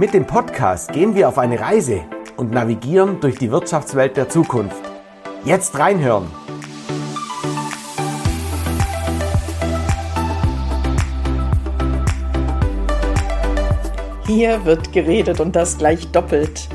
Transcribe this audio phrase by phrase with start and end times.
[0.00, 2.00] Mit dem Podcast gehen wir auf eine Reise
[2.38, 4.80] und navigieren durch die Wirtschaftswelt der Zukunft.
[5.44, 6.24] Jetzt reinhören!
[14.26, 16.70] Hier wird geredet und das gleich doppelt.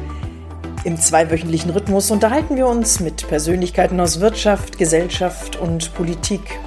[0.84, 6.60] Im zweiwöchentlichen Rhythmus unterhalten wir uns mit Persönlichkeiten aus Wirtschaft, Gesellschaft und Politik.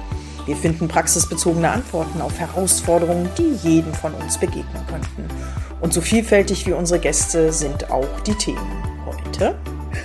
[0.49, 5.27] Wir finden praxisbezogene Antworten auf Herausforderungen, die jedem von uns begegnen könnten.
[5.79, 8.83] Und so vielfältig wie unsere Gäste sind auch die Themen.
[9.05, 9.55] Heute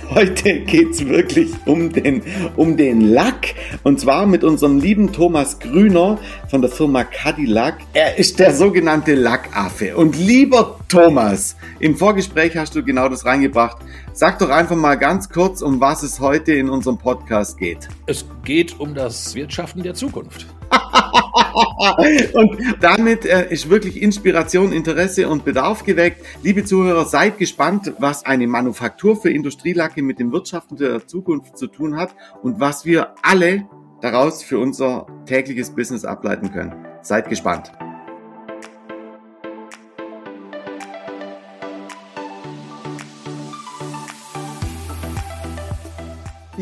[0.09, 2.21] Heute geht's wirklich um den,
[2.55, 3.55] um den Lack.
[3.83, 6.19] Und zwar mit unserem lieben Thomas Grüner
[6.49, 7.79] von der Firma Cadillac.
[7.93, 9.97] Er ist der sogenannte Lackaffe.
[9.97, 13.77] Und lieber Thomas, im Vorgespräch hast du genau das reingebracht.
[14.13, 17.89] Sag doch einfach mal ganz kurz, um was es heute in unserem Podcast geht.
[18.05, 20.45] Es geht um das Wirtschaften der Zukunft.
[22.33, 26.25] und damit äh, ist wirklich Inspiration, Interesse und Bedarf geweckt.
[26.43, 31.67] Liebe Zuhörer, seid gespannt, was eine Manufaktur für Industrielacke mit dem Wirtschaften der Zukunft zu
[31.67, 33.67] tun hat und was wir alle
[34.01, 36.73] daraus für unser tägliches Business ableiten können.
[37.01, 37.71] Seid gespannt.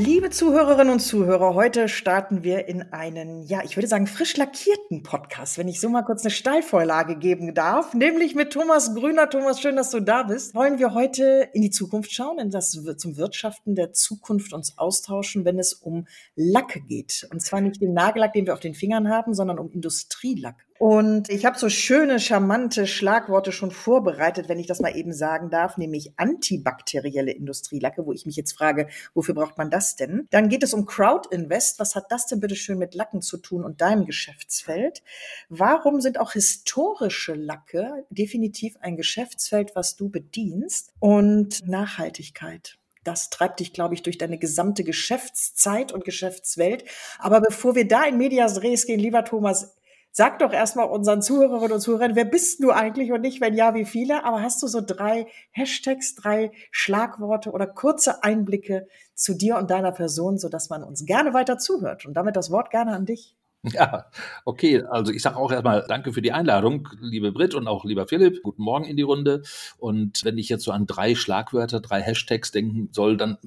[0.05, 5.01] Liebe Zuhörerinnen und Zuhörer, heute starten wir in einen, ja, ich würde sagen, frisch lackierten
[5.01, 9.29] Podcast, wenn ich so mal kurz eine Steilvorlage geben darf, nämlich mit Thomas Grüner.
[9.29, 10.55] Thomas, schön, dass du da bist.
[10.55, 15.45] Wollen wir heute in die Zukunft schauen, in das zum Wirtschaften der Zukunft uns austauschen,
[15.45, 17.25] wenn es um Lack geht.
[17.31, 20.65] Und zwar nicht den Nagellack, den wir auf den Fingern haben, sondern um Industrielack.
[20.79, 25.49] Und ich habe so schöne, charmante Schlagworte schon vorbereitet, wenn ich das mal eben sagen
[25.49, 30.27] darf, nämlich antibakterielle Industrielacke, wo ich mich jetzt frage, wofür braucht man das denn?
[30.31, 31.79] Dann geht es um Crowd Invest.
[31.79, 35.03] Was hat das denn bitte schön mit Lacken zu tun und deinem Geschäftsfeld?
[35.49, 40.91] Warum sind auch historische Lacke definitiv ein Geschäftsfeld, was du bedienst?
[40.99, 42.77] Und Nachhaltigkeit.
[43.03, 46.85] Das treibt dich, glaube ich, durch deine gesamte Geschäftszeit und Geschäftswelt.
[47.19, 49.75] Aber bevor wir da in Medias Res gehen, lieber Thomas,
[50.15, 53.73] Sag doch erstmal unseren Zuhörerinnen und Zuhörern, wer bist du eigentlich und nicht, wenn ja,
[53.73, 54.23] wie viele?
[54.23, 59.91] Aber hast du so drei Hashtags, drei Schlagworte oder kurze Einblicke zu dir und deiner
[59.91, 62.05] Person, sodass man uns gerne weiter zuhört?
[62.05, 63.35] Und damit das Wort gerne an dich.
[63.73, 64.05] Ja,
[64.43, 64.83] okay.
[64.83, 68.43] Also ich sage auch erstmal Danke für die Einladung, liebe Brit und auch lieber Philipp.
[68.43, 69.43] Guten Morgen in die Runde.
[69.77, 73.37] Und wenn ich jetzt so an drei Schlagwörter, drei Hashtags denken soll, dann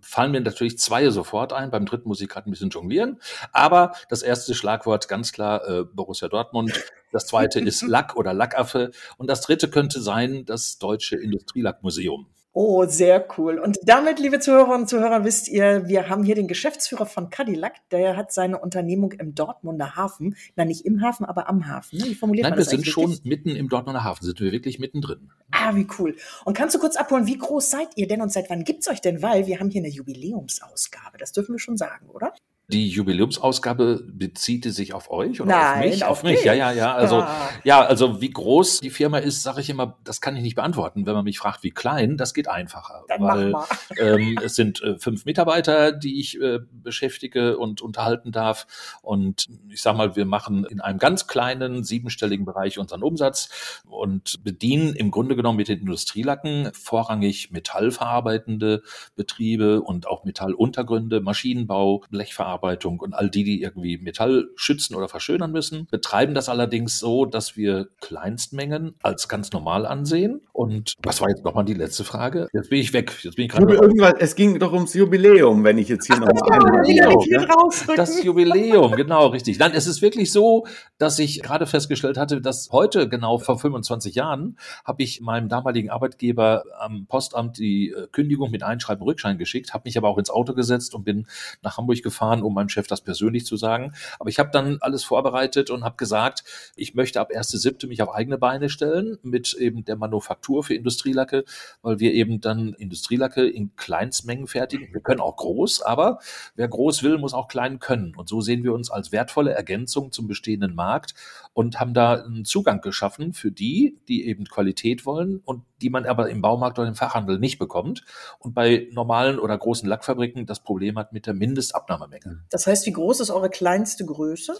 [0.00, 1.70] fallen mir natürlich zwei sofort ein.
[1.70, 3.20] Beim dritten muss ich gerade ein bisschen jonglieren.
[3.52, 6.72] Aber das erste Schlagwort ganz klar äh, Borussia Dortmund.
[7.12, 8.92] Das zweite ist Lack oder Lackaffe.
[9.18, 12.26] Und das dritte könnte sein das Deutsche Industrielackmuseum.
[12.58, 13.58] Oh, sehr cool.
[13.58, 17.74] Und damit, liebe Zuhörerinnen und Zuhörer, wisst ihr, wir haben hier den Geschäftsführer von Cadillac,
[17.90, 20.36] der hat seine Unternehmung im Dortmunder Hafen.
[20.56, 21.98] Na, nicht im Hafen, aber am Hafen.
[21.98, 22.06] Ne?
[22.06, 25.30] Wie formuliert Nein, man wir sind schon mitten im Dortmunder Hafen, sind wir wirklich mittendrin.
[25.50, 26.16] Ah, wie cool.
[26.46, 29.02] Und kannst du kurz abholen, wie groß seid ihr denn und seit wann gibt's euch
[29.02, 29.20] denn?
[29.20, 32.32] Weil wir haben hier eine Jubiläumsausgabe, das dürfen wir schon sagen, oder?
[32.68, 36.04] Die Jubiläumsausgabe bezieht sich auf euch oder Nein, auf mich?
[36.04, 36.96] Auf, mich, ja, ja, ja.
[36.96, 37.48] Also, ah.
[37.62, 41.06] ja, also wie groß die Firma ist, sage ich immer, das kann ich nicht beantworten.
[41.06, 43.04] Wenn man mich fragt, wie klein, das geht einfacher.
[43.06, 43.54] Dann weil
[44.00, 48.66] ähm, es sind äh, fünf Mitarbeiter, die ich äh, beschäftige und unterhalten darf.
[49.00, 54.42] Und ich sag mal, wir machen in einem ganz kleinen, siebenstelligen Bereich unseren Umsatz und
[54.42, 58.82] bedienen im Grunde genommen mit den Industrielacken vorrangig metallverarbeitende
[59.14, 65.08] Betriebe und auch Metalluntergründe, Maschinenbau, Blechverarbeitung Verarbeitung und all die, die irgendwie Metall schützen oder
[65.08, 70.40] verschönern müssen, betreiben das allerdings so, dass wir Kleinstmengen als ganz normal ansehen.
[70.52, 72.48] Und was war jetzt nochmal die letzte Frage?
[72.52, 73.12] Jetzt bin ich weg.
[73.22, 73.74] Jetzt bin ich gerade.
[73.74, 79.28] Irgendwas, es ging doch ums Jubiläum, wenn ich jetzt hier nochmal ja, Das Jubiläum, genau,
[79.28, 79.58] richtig.
[79.58, 80.66] Nein, es ist wirklich so,
[80.98, 85.90] dass ich gerade festgestellt hatte, dass heute, genau vor 25 Jahren, habe ich meinem damaligen
[85.90, 90.30] Arbeitgeber am Postamt die äh, Kündigung mit Einschreiben Rückschein geschickt, habe mich aber auch ins
[90.30, 91.26] Auto gesetzt und bin
[91.62, 93.92] nach Hamburg gefahren, um meinem Chef das persönlich zu sagen.
[94.18, 96.44] Aber ich habe dann alles vorbereitet und habe gesagt,
[96.76, 97.86] ich möchte ab 1.7.
[97.86, 101.44] mich auf eigene Beine stellen mit eben der Manufaktur für Industrielacke,
[101.82, 104.92] weil wir eben dann Industrielacke in Kleinstmengen fertigen.
[104.92, 106.18] Wir können auch groß, aber
[106.54, 108.14] wer groß will, muss auch klein können.
[108.16, 111.14] Und so sehen wir uns als wertvolle Ergänzung zum bestehenden Markt
[111.52, 116.06] und haben da einen Zugang geschaffen für die, die eben Qualität wollen und die man
[116.06, 118.04] aber im Baumarkt oder im Fachhandel nicht bekommt
[118.38, 122.44] und bei normalen oder großen Lackfabriken das Problem hat mit der Mindestabnahmemenge.
[122.50, 124.54] Das heißt, wie groß ist eure kleinste Größe?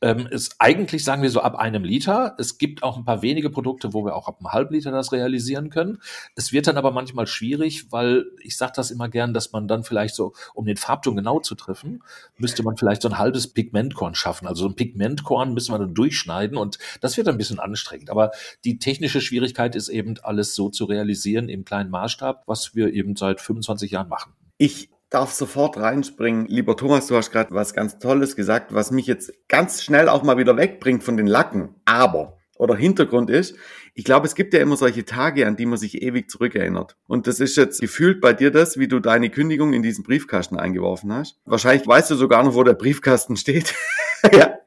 [0.00, 2.34] Ähm, ist eigentlich sagen wir so ab einem Liter.
[2.38, 5.12] Es gibt auch ein paar wenige Produkte, wo wir auch ab einem halben Liter das
[5.12, 5.98] realisieren können.
[6.36, 9.84] Es wird dann aber manchmal schwierig, weil ich sage das immer gern, dass man dann
[9.84, 12.02] vielleicht so, um den Farbton genau zu treffen,
[12.36, 14.46] müsste man vielleicht so ein halbes Pigmentkorn schaffen.
[14.46, 18.10] Also so ein Pigmentkorn müssen wir dann durchschneiden und das wird ein bisschen anstrengend.
[18.10, 18.32] Aber
[18.64, 23.16] die technische Schwierigkeit ist eben, alles so zu realisieren im kleinen Maßstab, was wir eben
[23.16, 24.32] seit 25 Jahren machen.
[24.58, 26.46] Ich darf sofort reinspringen.
[26.46, 30.24] Lieber Thomas, du hast gerade was ganz Tolles gesagt, was mich jetzt ganz schnell auch
[30.24, 31.76] mal wieder wegbringt von den Lacken.
[31.84, 33.56] Aber oder Hintergrund ist,
[33.94, 36.96] ich glaube, es gibt ja immer solche Tage, an die man sich ewig zurückerinnert.
[37.06, 40.56] Und das ist jetzt gefühlt bei dir das, wie du deine Kündigung in diesen Briefkasten
[40.56, 41.38] eingeworfen hast.
[41.44, 43.74] Wahrscheinlich weißt du sogar noch, wo der Briefkasten steht.
[44.32, 44.58] ja.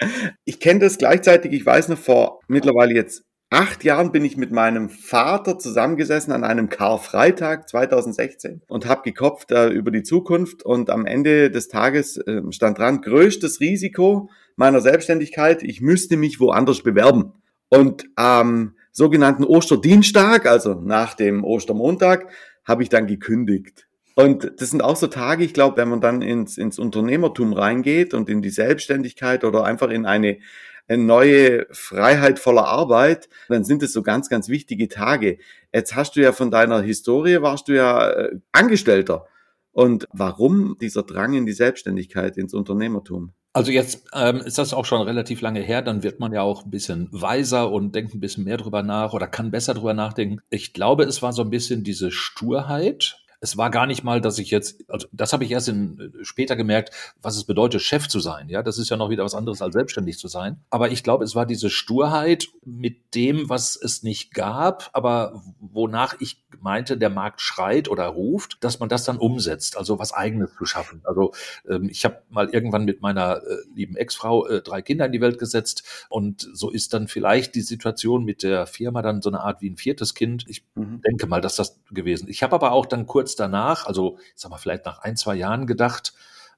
[0.46, 4.52] Ich kenne das gleichzeitig, ich weiß noch vor mittlerweile jetzt acht Jahren bin ich mit
[4.52, 10.90] meinem Vater zusammengesessen an einem Karfreitag 2016 und habe gekopft äh, über die Zukunft und
[10.90, 16.82] am Ende des Tages äh, stand dran, größtes Risiko meiner Selbstständigkeit, ich müsste mich woanders
[16.82, 17.34] bewerben.
[17.70, 22.28] Und am sogenannten Osterdienstag, also nach dem Ostermontag,
[22.66, 23.88] habe ich dann gekündigt.
[24.16, 28.16] Und das sind auch so Tage, ich glaube, wenn man dann ins, ins Unternehmertum reingeht
[28.16, 30.40] und in die Selbstständigkeit oder einfach in eine
[30.88, 35.38] eine neue Freiheit voller Arbeit, dann sind es so ganz, ganz wichtige Tage.
[35.74, 39.26] Jetzt hast du ja von deiner Historie, warst du ja äh, Angestellter.
[39.72, 43.34] Und warum dieser Drang in die Selbstständigkeit, ins Unternehmertum?
[43.54, 46.66] Also jetzt ähm, ist das auch schon relativ lange her, dann wird man ja auch
[46.66, 50.40] ein bisschen weiser und denkt ein bisschen mehr drüber nach oder kann besser drüber nachdenken.
[50.50, 54.40] Ich glaube, es war so ein bisschen diese Sturheit, es war gar nicht mal, dass
[54.40, 56.92] ich jetzt, also das habe ich erst in, später gemerkt,
[57.22, 58.50] was es bedeutet, Chef zu sein.
[58.50, 60.62] Ja, das ist ja noch wieder was anderes als selbstständig zu sein.
[60.70, 66.16] Aber ich glaube, es war diese Sturheit mit dem, was es nicht gab, aber wonach
[66.20, 70.56] ich meinte, der Markt schreit oder ruft, dass man das dann umsetzt, also was Eigenes
[70.58, 71.02] zu schaffen.
[71.04, 71.34] Also
[71.70, 75.22] ähm, ich habe mal irgendwann mit meiner äh, lieben Ex-Frau äh, drei Kinder in die
[75.22, 79.42] Welt gesetzt und so ist dann vielleicht die Situation mit der Firma dann so eine
[79.42, 80.46] Art wie ein viertes Kind.
[80.48, 81.02] Ich mhm.
[81.02, 82.28] denke mal, dass das gewesen.
[82.30, 85.36] Ich habe aber auch dann kurz danach, also ich sag mal vielleicht nach ein, zwei
[85.36, 86.14] Jahren gedacht,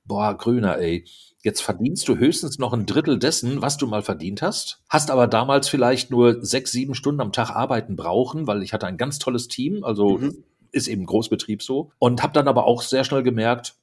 [0.05, 1.05] boah, Grüner, ey,
[1.41, 5.25] Jetzt verdienst du höchstens noch ein Drittel dessen, was du mal verdient hast, hast aber
[5.25, 9.19] damals vielleicht nur sechs, sieben Stunden am Tag arbeiten brauchen, weil ich hatte ein ganz
[9.19, 10.43] tolles Team, also mhm.
[10.73, 11.91] ist eben Großbetrieb so.
[11.97, 13.75] Und habe dann aber auch sehr schnell gemerkt,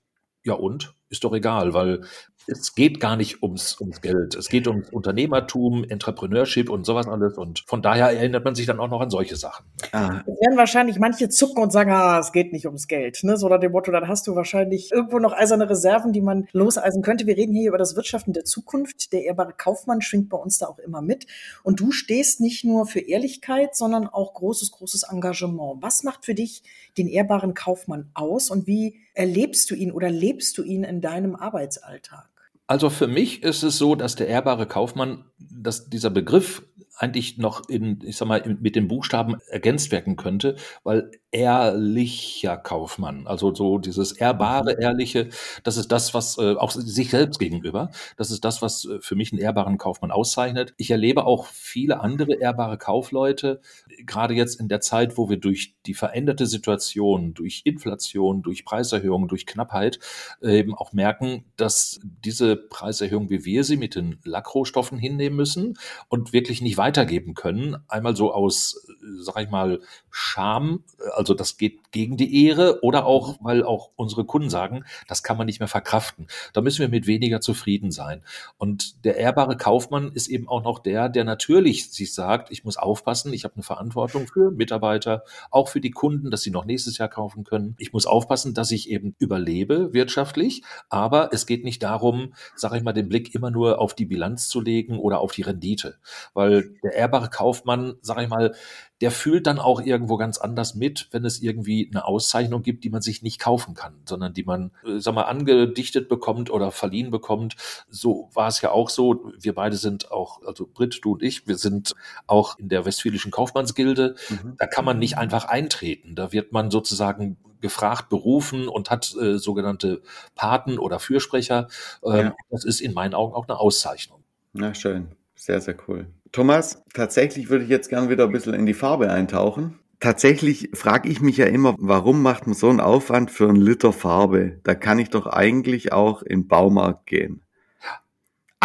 [0.45, 0.95] ja und?
[1.09, 2.03] Ist doch egal, weil
[2.47, 4.35] es geht gar nicht ums, ums Geld.
[4.37, 7.37] Es geht ums Unternehmertum, Entrepreneurship und sowas alles.
[7.37, 9.67] Und von daher erinnert man sich dann auch noch an solche Sachen.
[9.93, 10.23] Ah.
[10.27, 13.25] Es werden wahrscheinlich manche zucken und sagen, ah, es geht nicht ums Geld.
[13.25, 13.37] Ne?
[13.37, 17.03] So nach dem Motto, dann hast du wahrscheinlich irgendwo noch eiserne Reserven, die man loseisen
[17.03, 17.27] könnte.
[17.27, 19.13] Wir reden hier über das Wirtschaften der Zukunft.
[19.13, 21.27] Der ehrbare Kaufmann schwingt bei uns da auch immer mit.
[21.65, 25.83] Und du stehst nicht nur für Ehrlichkeit, sondern auch großes, großes Engagement.
[25.83, 26.63] Was macht für dich
[26.97, 31.35] den ehrbaren Kaufmann aus und wie erlebst du ihn oder lebst du ihn in deinem
[31.35, 32.29] Arbeitsalltag?
[32.67, 36.63] Also für mich ist es so, dass der ehrbare Kaufmann, dass dieser Begriff
[36.97, 43.27] eigentlich noch in, ich sag mal, mit den Buchstaben ergänzt werden könnte, weil ehrlicher Kaufmann,
[43.27, 44.83] also so dieses ehrbare, mhm.
[44.83, 45.29] ehrliche,
[45.63, 49.15] das ist das, was äh, auch sich selbst gegenüber, das ist das, was äh, für
[49.15, 50.73] mich einen ehrbaren Kaufmann auszeichnet.
[50.79, 53.61] Ich erlebe auch viele andere ehrbare Kaufleute,
[54.07, 59.29] gerade jetzt in der Zeit, wo wir durch die veränderte Situation, durch Inflation, durch Preiserhöhungen,
[59.29, 59.99] durch Knappheit
[60.41, 65.79] äh, eben auch merken, dass diese Preiserhöhung, wie wir sie mit den Lackrohstoffen hinnehmen müssen
[66.09, 69.81] und wirklich nicht weitergeben können, einmal so aus, äh, sag ich mal,
[70.11, 70.85] Scham,
[71.15, 75.25] also also das geht gegen die Ehre oder auch, weil auch unsere Kunden sagen, das
[75.25, 76.29] kann man nicht mehr verkraften.
[76.53, 78.23] Da müssen wir mit weniger zufrieden sein.
[78.59, 82.77] Und der ehrbare Kaufmann ist eben auch noch der, der natürlich sich sagt, ich muss
[82.77, 86.97] aufpassen, ich habe eine Verantwortung für Mitarbeiter, auch für die Kunden, dass sie noch nächstes
[86.97, 87.75] Jahr kaufen können.
[87.79, 92.85] Ich muss aufpassen, dass ich eben überlebe wirtschaftlich, aber es geht nicht darum, sage ich
[92.85, 95.99] mal, den Blick immer nur auf die Bilanz zu legen oder auf die Rendite,
[96.35, 98.55] weil der ehrbare Kaufmann, sage ich mal,
[99.01, 102.91] der fühlt dann auch irgendwo ganz anders mit, wenn es irgendwie eine Auszeichnung gibt, die
[102.91, 107.11] man sich nicht kaufen kann, sondern die man, äh, sag mal, angedichtet bekommt oder verliehen
[107.11, 107.57] bekommt.
[107.89, 109.33] So war es ja auch so.
[109.39, 111.95] Wir beide sind auch, also Britt, du und ich, wir sind
[112.27, 114.17] auch in der Westfälischen Kaufmannsgilde.
[114.31, 114.55] Mhm.
[114.57, 116.15] Da kann man nicht einfach eintreten.
[116.15, 120.03] Da wird man sozusagen gefragt, berufen und hat äh, sogenannte
[120.35, 121.69] Paten oder Fürsprecher.
[122.05, 122.37] Ähm, ja.
[122.51, 124.23] Das ist in meinen Augen auch eine Auszeichnung.
[124.53, 126.07] Na schön, sehr, sehr cool.
[126.33, 129.79] Thomas, tatsächlich würde ich jetzt gern wieder ein bisschen in die Farbe eintauchen.
[130.01, 133.93] Tatsächlich frage ich mich ja immer, warum macht man so einen Aufwand für einen Liter
[133.93, 134.61] Farbe?
[134.63, 137.46] Da kann ich doch eigentlich auch in den Baumarkt gehen.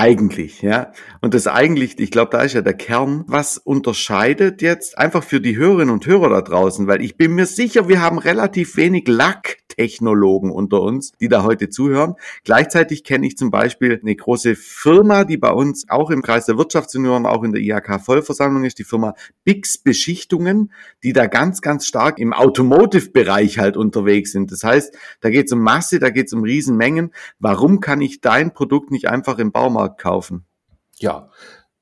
[0.02, 0.92] Eigentlich, ja.
[1.22, 5.40] Und das eigentlich, ich glaube, da ist ja der Kern, was unterscheidet jetzt einfach für
[5.40, 9.08] die Hörerinnen und Hörer da draußen, weil ich bin mir sicher, wir haben relativ wenig
[9.08, 12.16] Lacktechnologen unter uns, die da heute zuhören.
[12.44, 16.58] Gleichzeitig kenne ich zum Beispiel eine große Firma, die bei uns auch im Kreis der
[16.58, 20.72] Wirtschaftsunion, auch in der IHK Vollversammlung ist, die Firma Bix Beschichtungen,
[21.04, 24.52] die da ganz, ganz stark im Automotive-Bereich halt unterwegs sind.
[24.52, 27.12] Das heißt, da geht es um Masse, da geht es um Riesenmengen.
[27.38, 30.46] Warum kann ich dein Produkt nicht einfach im Baumarkt kaufen?
[31.00, 31.30] Ja,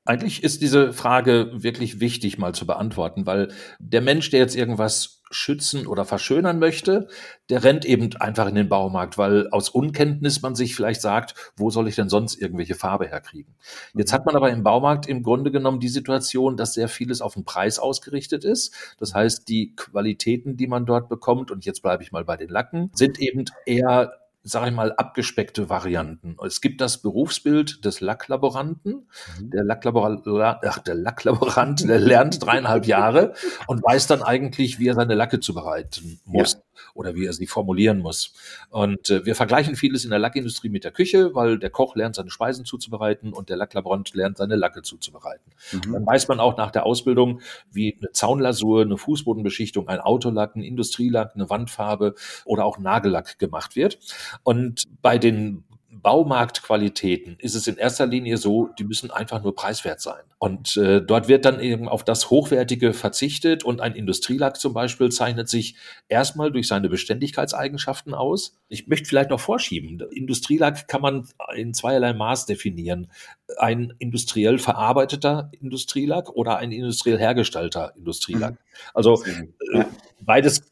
[0.04, 5.20] eigentlich ist diese Frage wirklich wichtig mal zu beantworten, weil der Mensch, der jetzt irgendwas
[5.30, 7.06] schützen oder verschönern möchte,
[7.48, 11.70] der rennt eben einfach in den Baumarkt, weil aus Unkenntnis man sich vielleicht sagt, wo
[11.70, 13.54] soll ich denn sonst irgendwelche Farbe herkriegen?
[13.94, 17.34] Jetzt hat man aber im Baumarkt im Grunde genommen die Situation, dass sehr vieles auf
[17.34, 18.74] den Preis ausgerichtet ist.
[18.98, 22.48] Das heißt, die Qualitäten, die man dort bekommt, und jetzt bleibe ich mal bei den
[22.48, 26.36] Lacken, sind eben eher sage ich mal, abgespeckte Varianten.
[26.44, 29.08] Es gibt das Berufsbild des Lacklaboranten.
[29.38, 29.50] Mhm.
[29.50, 33.34] Der, Lacklabora ach, der Lacklaborant, der lernt dreieinhalb Jahre
[33.66, 36.54] und weiß dann eigentlich, wie er seine Lacke zubereiten muss.
[36.54, 36.60] Ja
[36.94, 38.32] oder wie er sie formulieren muss.
[38.70, 42.14] Und äh, wir vergleichen vieles in der Lackindustrie mit der Küche, weil der Koch lernt
[42.14, 45.52] seine Speisen zuzubereiten und der Lacklaborant lernt seine Lacke zuzubereiten.
[45.72, 45.92] Mhm.
[45.92, 50.62] Dann weiß man auch nach der Ausbildung, wie eine Zaunlasur, eine Fußbodenbeschichtung, ein Autolack, ein
[50.62, 53.98] Industrielack, eine Wandfarbe oder auch Nagellack gemacht wird.
[54.42, 60.00] Und bei den Baumarktqualitäten ist es in erster Linie so, die müssen einfach nur preiswert
[60.00, 60.22] sein.
[60.38, 65.10] Und äh, dort wird dann eben auf das Hochwertige verzichtet und ein Industrielack zum Beispiel
[65.10, 65.74] zeichnet sich
[66.08, 68.56] erstmal durch seine Beständigkeitseigenschaften aus.
[68.68, 73.10] Ich möchte vielleicht noch vorschieben, Industrielack kann man in zweierlei Maß definieren.
[73.58, 78.52] Ein industriell verarbeiteter Industrielack oder ein industriell hergestellter Industrielack.
[78.52, 78.58] Mhm.
[78.94, 79.84] Also äh,
[80.20, 80.70] beides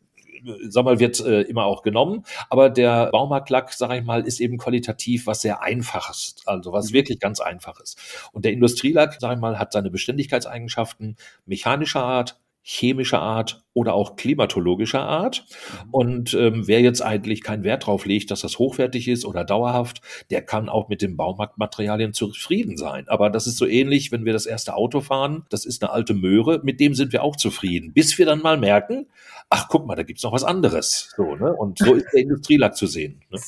[0.69, 2.25] sag mal, wird äh, immer auch genommen.
[2.51, 6.95] Aber der Baumarktlack, sage ich mal, ist eben qualitativ was sehr Einfaches, also was mhm.
[6.95, 7.97] wirklich ganz Einfaches.
[8.33, 11.17] Und der Industrielack, sage ich mal, hat seine Beständigkeitseigenschaften
[11.47, 12.39] mechanischer Art,
[12.71, 15.47] chemischer Art oder auch klimatologischer Art.
[15.87, 15.91] Mhm.
[15.91, 20.03] Und ähm, wer jetzt eigentlich keinen Wert drauf legt, dass das hochwertig ist oder dauerhaft,
[20.31, 23.09] der kann auch mit den Baumarktmaterialien zufrieden sein.
[23.09, 26.13] Aber das ist so ähnlich, wenn wir das erste Auto fahren, das ist eine alte
[26.13, 29.07] Möhre, mit dem sind wir auch zufrieden, bis wir dann mal merken,
[29.49, 31.15] ach guck mal, da gibt's noch was anderes.
[31.17, 31.55] So, ne?
[31.55, 33.23] Und so ist der Industrielack zu sehen.
[33.31, 33.39] Ne?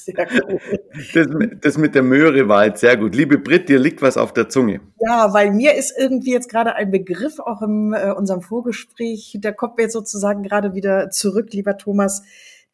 [1.12, 1.28] Das,
[1.60, 3.14] das mit der Möhre war jetzt sehr gut.
[3.14, 4.80] Liebe Brit, dir liegt was auf der Zunge.
[5.00, 9.52] Ja, weil mir ist irgendwie jetzt gerade ein Begriff auch in äh, unserem Vorgespräch, der
[9.52, 12.22] kommt mir jetzt sozusagen gerade wieder zurück, lieber Thomas.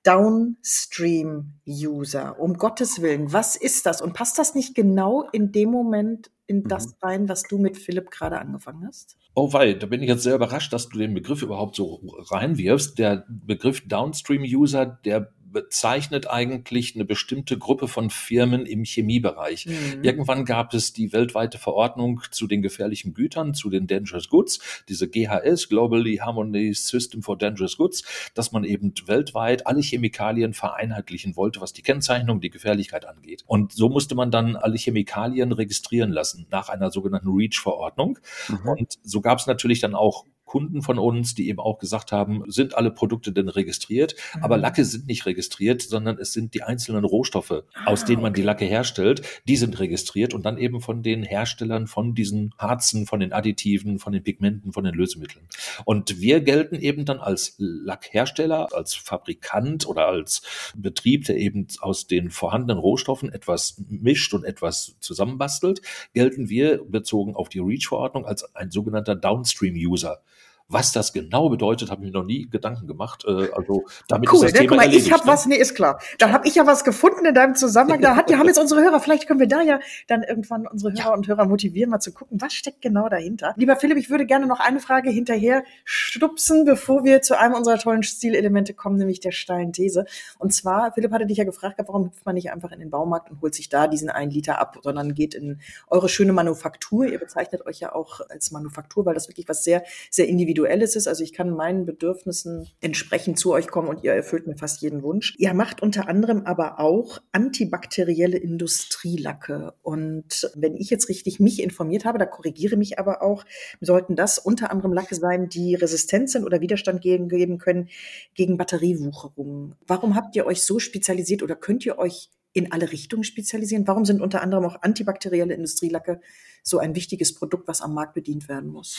[0.07, 2.39] Downstream-User.
[2.39, 4.01] Um Gottes Willen, was ist das?
[4.01, 6.93] Und passt das nicht genau in dem Moment in das mhm.
[7.03, 9.17] rein, was du mit Philipp gerade angefangen hast?
[9.35, 12.01] Oh wei, da bin ich jetzt sehr überrascht, dass du den Begriff überhaupt so
[12.31, 12.97] reinwirfst.
[12.99, 19.65] Der Begriff Downstream-User, der bezeichnet eigentlich eine bestimmte Gruppe von Firmen im Chemiebereich.
[19.65, 20.05] Mhm.
[20.05, 24.61] Irgendwann gab es die weltweite Verordnung zu den gefährlichen Gütern, zu den Dangerous Goods,
[24.91, 31.37] diese GHS, Globally Harmonized System for Dangerous Goods, dass man eben weltweit alle Chemikalien vereinheitlichen
[31.37, 33.43] wollte, was die Kennzeichnung, die Gefährlichkeit angeht.
[33.47, 38.19] Und so musste man dann alle Chemikalien registrieren lassen nach einer sogenannten REACH-Verordnung.
[38.49, 38.69] Mhm.
[38.69, 42.45] Und so gab es natürlich dann auch Kunden von uns, die eben auch gesagt haben,
[42.47, 44.15] sind alle Produkte denn registriert?
[44.35, 44.45] Mhm.
[44.45, 48.31] Aber Lacke sind nicht registriert, sondern es sind die einzelnen Rohstoffe, ah, aus denen man
[48.31, 48.41] okay.
[48.41, 53.07] die Lacke herstellt, die sind registriert und dann eben von den Herstellern von diesen Harzen,
[53.07, 55.47] von den Additiven, von den Pigmenten, von den Lösemitteln.
[55.85, 60.43] Und wir gelten eben dann als Lackhersteller, als Fabrikant oder als
[60.77, 65.83] Betrieb, der eben aus den vorhandenen Rohstoffen etwas mischt und etwas zusammenbastelt,
[66.15, 70.23] gelten wir bezogen auf die REACH-Verordnung als ein sogenannter Downstream-User.
[70.69, 73.25] Was das genau bedeutet, habe ich mir noch nie Gedanken gemacht.
[73.25, 75.33] Äh, also damit cool, ist das ne, Thema guck mal, erledigt, ich habe ne?
[75.33, 76.01] was, nee, ist klar.
[76.19, 78.01] Da habe ich ja was gefunden in deinem Zusammenhang.
[78.01, 81.11] Da hat, haben jetzt unsere Hörer, vielleicht können wir da ja dann irgendwann unsere Hörer
[81.11, 81.15] ja.
[81.15, 83.55] und Hörer motivieren, mal zu gucken, was steckt genau dahinter.
[83.57, 87.79] Lieber Philipp, ich würde gerne noch eine Frage hinterher stupsen, bevor wir zu einem unserer
[87.79, 90.05] tollen Stilelemente kommen, nämlich der steilen These.
[90.41, 93.31] Und zwar, Philipp hatte dich ja gefragt, warum hüpft man nicht einfach in den Baumarkt
[93.31, 97.07] und holt sich da diesen einen Liter ab, sondern geht in eure schöne Manufaktur.
[97.07, 101.07] Ihr bezeichnet euch ja auch als Manufaktur, weil das wirklich was sehr, sehr individuelles ist.
[101.07, 105.03] Also ich kann meinen Bedürfnissen entsprechend zu euch kommen und ihr erfüllt mir fast jeden
[105.03, 105.35] Wunsch.
[105.39, 109.75] Ihr macht unter anderem aber auch antibakterielle Industrielacke.
[109.83, 113.45] Und wenn ich jetzt richtig mich informiert habe, da korrigiere mich aber auch,
[113.81, 117.89] sollten das unter anderem Lacke sein, die resistent sind oder Widerstand geben können
[118.35, 119.75] gegen Batteriewucherungen.
[119.87, 123.87] Warum habt ihr euch so spezialisiert oder könnt ihr euch in alle Richtungen spezialisieren?
[123.87, 126.21] Warum sind unter anderem auch antibakterielle Industrielacke
[126.63, 128.99] so ein wichtiges Produkt, was am Markt bedient werden muss?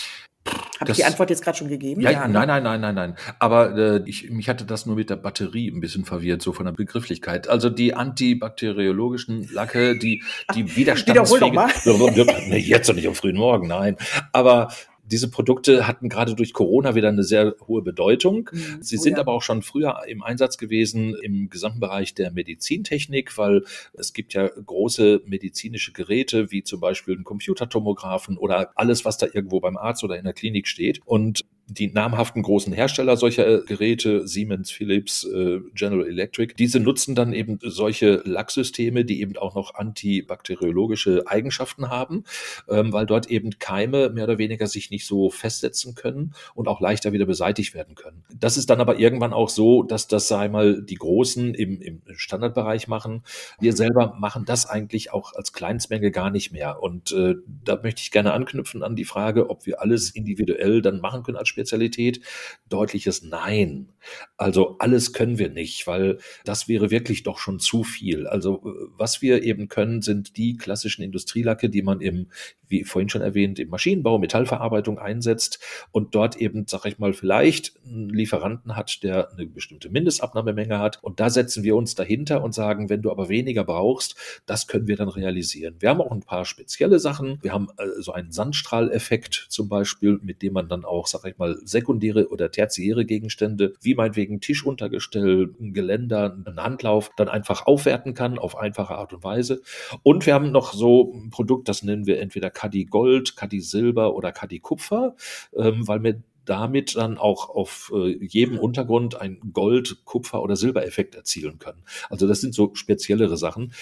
[0.80, 2.02] Habe ich die Antwort jetzt gerade schon gegeben?
[2.02, 3.16] Ja, ja, nein, nein, nein, nein, nein.
[3.40, 6.66] Aber äh, ich, mich hatte das nur mit der Batterie ein bisschen verwirrt, so von
[6.66, 7.48] der Begrifflichkeit.
[7.50, 10.24] Also die antibakteriologischen Lacke, die
[10.54, 11.60] die widerstandsfähigen.
[12.50, 13.98] nee, jetzt doch nicht am frühen Morgen, nein.
[14.32, 14.70] Aber
[15.10, 18.50] diese Produkte hatten gerade durch Corona wieder eine sehr hohe Bedeutung.
[18.52, 18.82] Mhm.
[18.82, 19.20] Sie oh, sind ja.
[19.20, 24.34] aber auch schon früher im Einsatz gewesen im gesamten Bereich der Medizintechnik, weil es gibt
[24.34, 29.78] ja große medizinische Geräte, wie zum Beispiel einen Computertomographen oder alles, was da irgendwo beim
[29.78, 31.02] Arzt oder in der Klinik steht.
[31.06, 37.14] Und die namhaften großen Hersteller solcher äh, Geräte, Siemens, Philips, äh, General Electric, diese nutzen
[37.14, 42.24] dann eben solche Lacksysteme, die eben auch noch antibakteriologische Eigenschaften haben,
[42.70, 46.80] ähm, weil dort eben Keime mehr oder weniger sich nicht so festsetzen können und auch
[46.80, 48.24] leichter wieder beseitigt werden können.
[48.34, 52.02] Das ist dann aber irgendwann auch so, dass das, sei mal, die Großen im, im
[52.16, 53.24] Standardbereich machen.
[53.60, 56.82] Wir selber machen das eigentlich auch als Kleinstmenge gar nicht mehr.
[56.82, 61.02] Und äh, da möchte ich gerne anknüpfen an die Frage, ob wir alles individuell dann
[61.02, 62.22] machen können als Spezialität?
[62.70, 63.90] Deutliches Nein.
[64.38, 68.28] Also alles können wir nicht, weil das wäre wirklich doch schon zu viel.
[68.28, 72.28] Also äh, was wir eben können, sind die klassischen Industrielacke, die man im,
[72.68, 75.60] wie vorhin schon erwähnt, im Maschinenbau, Metallverarbeitung einsetzt
[75.92, 81.04] und dort eben, sag ich mal, vielleicht einen Lieferanten hat, der eine bestimmte Mindestabnahmemenge hat.
[81.04, 84.88] Und da setzen wir uns dahinter und sagen, wenn du aber weniger brauchst, das können
[84.88, 85.76] wir dann realisieren.
[85.80, 87.40] Wir haben auch ein paar spezielle Sachen.
[87.42, 91.38] Wir haben äh, so einen Sandstrahleffekt zum Beispiel, mit dem man dann auch, sag ich
[91.38, 97.66] mal, mal sekundäre oder tertiäre Gegenstände, wie meinetwegen Tischuntergestell, ein Geländer, ein Handlauf, dann einfach
[97.66, 99.62] aufwerten kann auf einfache Art und Weise.
[100.04, 104.16] Und wir haben noch so ein Produkt, das nennen wir entweder Caddy Gold, Caddy Silber
[104.16, 105.16] oder Caddy Kupfer,
[105.56, 111.14] ähm, weil wir damit dann auch auf äh, jedem Untergrund ein Gold, Kupfer oder Silbereffekt
[111.14, 111.84] erzielen können.
[112.10, 113.74] Also das sind so speziellere Sachen.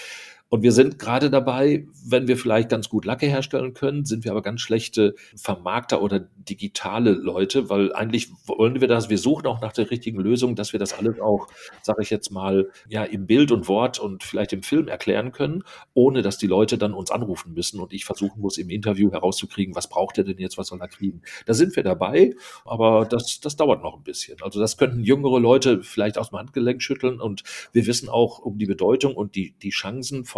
[0.48, 4.30] Und wir sind gerade dabei, wenn wir vielleicht ganz gut Lacke herstellen können, sind wir
[4.30, 9.60] aber ganz schlechte Vermarkter oder digitale Leute, weil eigentlich wollen wir das, wir suchen auch
[9.60, 11.48] nach der richtigen Lösung, dass wir das alles auch,
[11.82, 15.64] sage ich jetzt mal, ja, im Bild und Wort und vielleicht im Film erklären können,
[15.94, 19.74] ohne dass die Leute dann uns anrufen müssen und ich versuchen muss, im Interview herauszukriegen,
[19.74, 21.22] was braucht er denn jetzt, was soll er kriegen.
[21.46, 22.34] Da sind wir dabei,
[22.64, 24.40] aber das, das dauert noch ein bisschen.
[24.42, 28.58] Also das könnten jüngere Leute vielleicht aus dem Handgelenk schütteln und wir wissen auch um
[28.58, 30.35] die Bedeutung und die, die Chancen von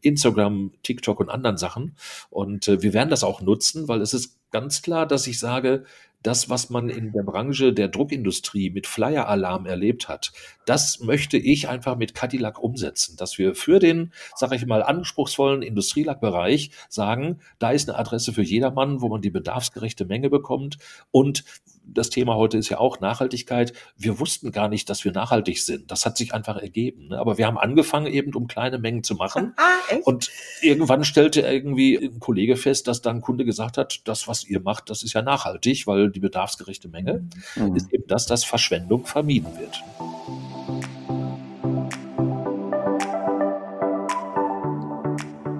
[0.00, 1.96] Instagram, TikTok und anderen Sachen.
[2.30, 5.84] Und äh, wir werden das auch nutzen, weil es ist ganz klar, dass ich sage,
[6.24, 10.32] das, was man in der Branche der Druckindustrie mit Flyer-Alarm erlebt hat,
[10.64, 15.60] das möchte ich einfach mit Cadillac umsetzen, dass wir für den, sage ich mal, anspruchsvollen
[15.60, 20.78] Industrielackbereich sagen, da ist eine Adresse für jedermann, wo man die bedarfsgerechte Menge bekommt
[21.10, 21.44] und
[21.86, 23.72] das Thema heute ist ja auch Nachhaltigkeit.
[23.96, 25.90] Wir wussten gar nicht, dass wir nachhaltig sind.
[25.90, 27.08] Das hat sich einfach ergeben.
[27.08, 27.18] Ne?
[27.18, 29.54] Aber wir haben angefangen, eben um kleine Mengen zu machen.
[29.64, 30.30] Ah, und
[30.62, 34.60] irgendwann stellte irgendwie ein Kollege fest, dass da ein Kunde gesagt hat, das, was ihr
[34.60, 37.76] macht, das ist ja nachhaltig, weil die bedarfsgerechte Menge mhm.
[37.76, 39.82] ist eben das, dass Verschwendung vermieden wird.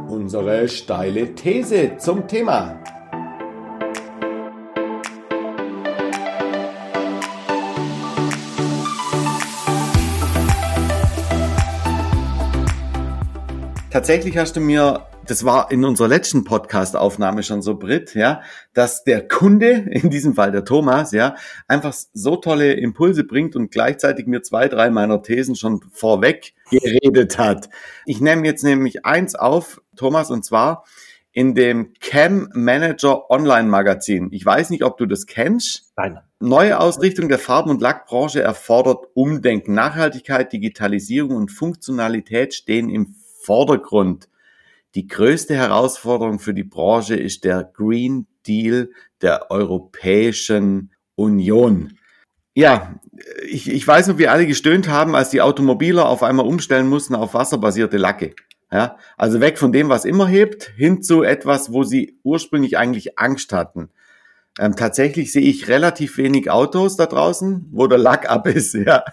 [0.09, 2.83] Unsere steile These zum Thema.
[13.95, 19.05] Tatsächlich hast du mir, das war in unserer letzten Podcast-Aufnahme schon so, Brit, ja, dass
[19.05, 21.37] der Kunde, in diesem Fall der Thomas, ja,
[21.69, 27.39] einfach so tolle Impulse bringt und gleichzeitig mir zwei, drei meiner Thesen schon vorweg geredet
[27.39, 27.71] hat.
[28.05, 30.85] Ich nehme jetzt nämlich eins auf, Thomas, und zwar
[31.31, 34.29] in dem Cam Manager Online Magazin.
[34.33, 35.93] Ich weiß nicht, ob du das kennst.
[35.97, 36.19] Nein.
[36.41, 39.73] Neue Ausrichtung der Farben- und Lackbranche erfordert Umdenken.
[39.73, 44.29] Nachhaltigkeit, Digitalisierung und Funktionalität stehen im Vordergrund.
[44.95, 48.91] Die größte Herausforderung für die Branche ist der Green Deal
[49.23, 51.99] der Europäischen Union.
[52.55, 53.01] Ja,
[53.45, 57.15] ich, ich weiß noch, wie alle gestöhnt haben, als die Automobiler auf einmal umstellen mussten
[57.15, 58.35] auf wasserbasierte Lacke.
[58.73, 63.19] Ja, also weg von dem, was immer hebt, hin zu etwas, wo sie ursprünglich eigentlich
[63.19, 63.91] Angst hatten.
[64.59, 68.75] Ähm, tatsächlich sehe ich relativ wenig Autos da draußen, wo der Lack ab ist.
[68.85, 69.05] Ja.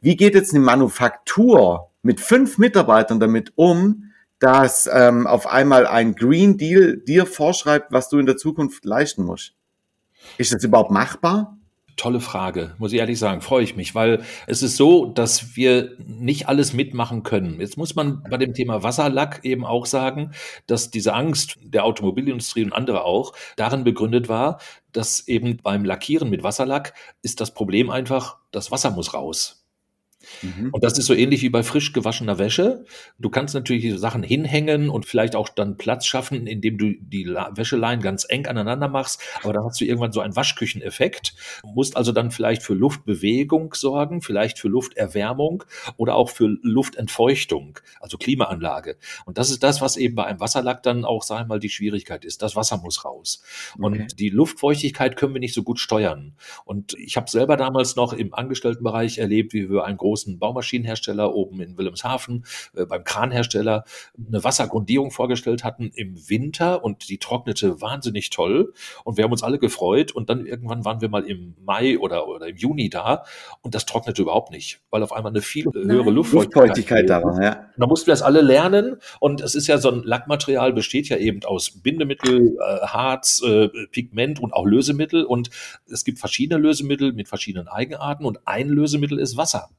[0.00, 6.14] Wie geht jetzt eine Manufaktur mit fünf Mitarbeitern damit um, dass ähm, auf einmal ein
[6.14, 9.54] Green Deal dir vorschreibt, was du in der Zukunft leisten musst?
[10.36, 11.56] Ist das überhaupt machbar?
[11.96, 15.96] Tolle Frage, muss ich ehrlich sagen, freue ich mich, weil es ist so, dass wir
[16.06, 17.60] nicht alles mitmachen können.
[17.60, 20.30] Jetzt muss man bei dem Thema Wasserlack eben auch sagen,
[20.68, 24.60] dass diese Angst der Automobilindustrie und andere auch darin begründet war,
[24.92, 29.57] dass eben beim Lackieren mit Wasserlack ist das Problem einfach, das Wasser muss raus.
[30.42, 30.70] Mhm.
[30.72, 32.84] Und das ist so ähnlich wie bei frisch gewaschener Wäsche.
[33.18, 38.00] Du kannst natürlich Sachen hinhängen und vielleicht auch dann Platz schaffen, indem du die Wäscheleien
[38.00, 39.20] ganz eng aneinander machst.
[39.42, 41.34] Aber dann hast du irgendwann so einen Waschkücheneffekt.
[41.62, 45.64] Du musst also dann vielleicht für Luftbewegung sorgen, vielleicht für Lufterwärmung
[45.96, 48.96] oder auch für Luftentfeuchtung, also Klimaanlage.
[49.24, 51.68] Und das ist das, was eben bei einem Wasserlack dann auch, sagen wir mal, die
[51.68, 52.42] Schwierigkeit ist.
[52.42, 53.42] Das Wasser muss raus.
[53.78, 54.06] Und okay.
[54.18, 56.34] die Luftfeuchtigkeit können wir nicht so gut steuern.
[56.64, 61.60] Und ich habe selber damals noch im Angestelltenbereich erlebt, wie wir einen großen Baumaschinenhersteller oben
[61.60, 62.44] in Wilhelmshaven
[62.76, 63.84] äh, beim Kranhersteller
[64.26, 68.72] eine Wassergrundierung vorgestellt hatten im Winter und die trocknete wahnsinnig toll.
[69.04, 70.12] Und wir haben uns alle gefreut.
[70.12, 73.24] Und dann irgendwann waren wir mal im Mai oder, oder im Juni da
[73.62, 77.42] und das trocknete überhaupt nicht, weil auf einmal eine viel höhere Luftfeuchtigkeit, Luftfeuchtigkeit da war.
[77.42, 77.66] Ja.
[77.76, 78.96] Da mussten wir das alle lernen.
[79.20, 83.68] Und es ist ja so ein Lackmaterial besteht ja eben aus Bindemittel, äh, Harz, äh,
[83.90, 85.24] Pigment und auch Lösemittel.
[85.24, 85.50] Und
[85.90, 89.70] es gibt verschiedene Lösemittel mit verschiedenen Eigenarten und ein Lösemittel ist Wasser.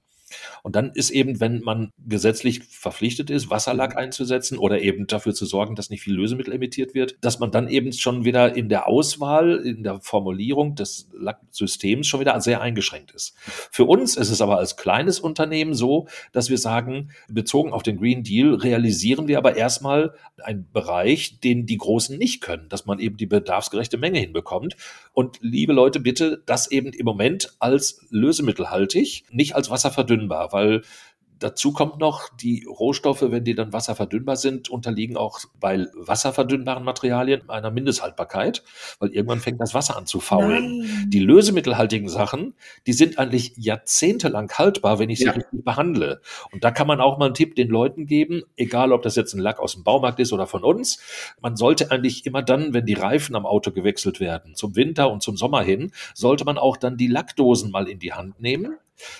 [0.63, 3.99] Und dann ist eben, wenn man gesetzlich verpflichtet ist, Wasserlack mhm.
[3.99, 7.67] einzusetzen oder eben dafür zu sorgen, dass nicht viel Lösemittel emittiert wird, dass man dann
[7.67, 13.11] eben schon wieder in der Auswahl, in der Formulierung des Lacksystems schon wieder sehr eingeschränkt
[13.11, 13.35] ist.
[13.71, 17.97] Für uns ist es aber als kleines Unternehmen so, dass wir sagen, bezogen auf den
[17.97, 20.13] Green Deal realisieren wir aber erstmal
[20.43, 24.75] einen Bereich, den die Großen nicht können, dass man eben die bedarfsgerechte Menge hinbekommt.
[25.13, 29.69] Und liebe Leute, bitte das eben im Moment als lösemittelhaltig, nicht als
[30.19, 30.81] wasserverdünnbar, weil
[31.39, 37.49] Dazu kommt noch, die Rohstoffe, wenn die dann wasserverdünnbar sind, unterliegen auch bei wasserverdünnbaren Materialien
[37.49, 38.61] einer Mindesthaltbarkeit,
[38.99, 40.79] weil irgendwann fängt das Wasser an zu faulen.
[40.79, 41.05] Nein.
[41.07, 42.55] Die lösemittelhaltigen Sachen,
[42.87, 45.31] die sind eigentlich jahrzehntelang haltbar, wenn ich sie ja.
[45.31, 46.19] richtig behandle.
[46.51, 49.33] Und da kann man auch mal einen Tipp den Leuten geben, egal ob das jetzt
[49.33, 50.99] ein Lack aus dem Baumarkt ist oder von uns.
[51.39, 55.23] Man sollte eigentlich immer dann, wenn die Reifen am Auto gewechselt werden, zum Winter und
[55.23, 58.75] zum Sommer hin, sollte man auch dann die Lackdosen mal in die Hand nehmen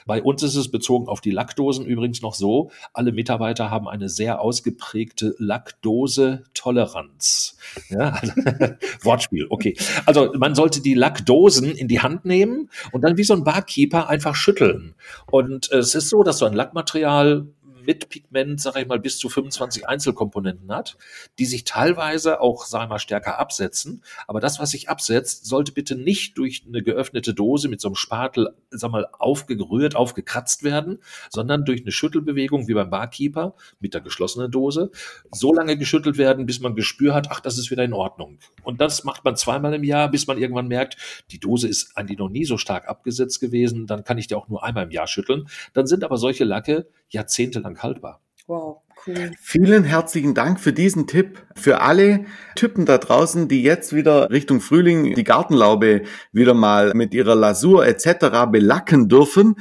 [0.06, 4.10] bei uns ist es bezogen auf die Lackdosen übrigens noch so, alle Mitarbeiter haben eine
[4.10, 7.58] sehr ausgeprägte Lackdose-Toleranz.
[7.90, 8.34] Ja, also,
[9.04, 9.76] Wortspiel, okay.
[10.06, 14.08] Also man sollte die Lackdosen in die Hand nehmen und dann wie so ein Barkeeper
[14.10, 14.94] einfach schütteln.
[15.32, 17.48] Und es ist so, dass so ein Lackmaterial
[17.90, 20.96] mit Pigment, sage ich mal, bis zu 25 Einzelkomponenten hat,
[21.40, 24.04] die sich teilweise auch, sage ich mal, stärker absetzen.
[24.28, 27.96] Aber das, was sich absetzt, sollte bitte nicht durch eine geöffnete Dose mit so einem
[27.96, 31.00] Spatel, sag mal, aufgerührt, aufgekratzt werden,
[31.32, 34.92] sondern durch eine Schüttelbewegung wie beim Barkeeper mit der geschlossenen Dose
[35.32, 38.38] so lange geschüttelt werden, bis man Gespür hat, ach, das ist wieder in Ordnung.
[38.62, 42.20] Und das macht man zweimal im Jahr, bis man irgendwann merkt, die Dose ist eigentlich
[42.20, 45.08] noch nie so stark abgesetzt gewesen, dann kann ich die auch nur einmal im Jahr
[45.08, 45.48] schütteln.
[45.74, 48.22] Dann sind aber solche Lacke jahrzehntelang haltbar.
[48.48, 48.82] Wow.
[49.06, 49.32] Cool.
[49.40, 51.46] Vielen herzlichen Dank für diesen Tipp.
[51.56, 56.02] Für alle Typen da draußen, die jetzt wieder Richtung Frühling die Gartenlaube
[56.34, 58.50] wieder mal mit ihrer Lasur etc.
[58.52, 59.56] belacken dürfen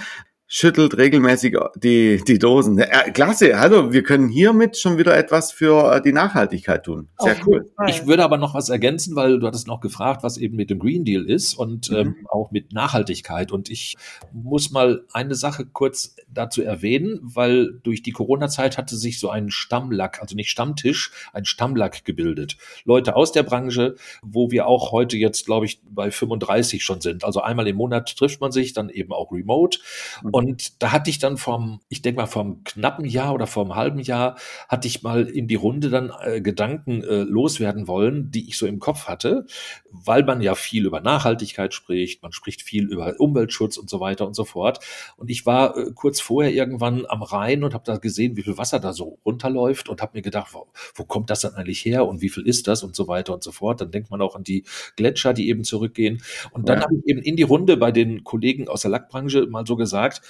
[0.50, 2.78] schüttelt regelmäßig die, die Dosen.
[2.78, 7.08] Äh, klasse, hallo, wir können hiermit schon wieder etwas für äh, die Nachhaltigkeit tun.
[7.18, 7.70] Sehr Auf cool.
[7.86, 10.78] Ich würde aber noch was ergänzen, weil du hattest noch gefragt, was eben mit dem
[10.78, 11.96] Green Deal ist und mhm.
[11.96, 13.52] ähm, auch mit Nachhaltigkeit.
[13.52, 13.96] Und ich
[14.32, 19.50] muss mal eine Sache kurz dazu erwähnen, weil durch die Corona-Zeit hatte sich so ein
[19.50, 22.56] Stammlack, also nicht Stammtisch, ein Stammlack gebildet.
[22.86, 27.22] Leute aus der Branche, wo wir auch heute jetzt, glaube ich, bei 35 schon sind.
[27.22, 29.78] Also einmal im Monat trifft man sich, dann eben auch remote.
[30.22, 30.37] Mhm.
[30.38, 33.98] Und da hatte ich dann vom, ich denke mal vom knappen Jahr oder vom halben
[33.98, 34.36] Jahr,
[34.68, 38.64] hatte ich mal in die Runde dann äh, Gedanken äh, loswerden wollen, die ich so
[38.64, 39.46] im Kopf hatte,
[39.90, 44.28] weil man ja viel über Nachhaltigkeit spricht, man spricht viel über Umweltschutz und so weiter
[44.28, 44.78] und so fort.
[45.16, 48.58] Und ich war äh, kurz vorher irgendwann am Rhein und habe da gesehen, wie viel
[48.58, 52.06] Wasser da so runterläuft und habe mir gedacht, wo, wo kommt das dann eigentlich her
[52.06, 53.80] und wie viel ist das und so weiter und so fort.
[53.80, 54.62] Dann denkt man auch an die
[54.94, 56.22] Gletscher, die eben zurückgehen.
[56.52, 56.84] Und dann ja.
[56.84, 60.22] habe ich eben in die Runde bei den Kollegen aus der Lackbranche mal so gesagt,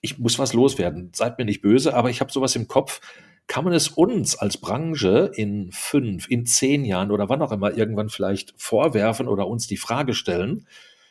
[0.00, 1.10] ich muss was loswerden.
[1.14, 3.00] Seid mir nicht böse, aber ich habe sowas im Kopf.
[3.46, 7.76] Kann man es uns als Branche in fünf, in zehn Jahren oder wann auch immer
[7.76, 10.66] irgendwann vielleicht vorwerfen oder uns die Frage stellen,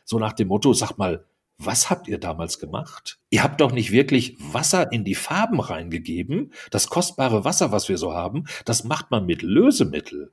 [0.05, 1.25] so nach dem Motto, sag mal,
[1.61, 3.19] was habt ihr damals gemacht?
[3.29, 6.53] Ihr habt doch nicht wirklich Wasser in die Farben reingegeben.
[6.71, 10.31] Das kostbare Wasser, was wir so haben, das macht man mit Lösemittel.